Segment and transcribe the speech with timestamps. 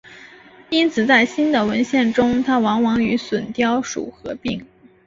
[0.71, 4.65] 因此在新的文献中它往往与隼雕属合并。